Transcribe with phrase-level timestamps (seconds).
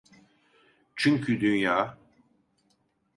[0.95, 1.97] Çünkü dünya…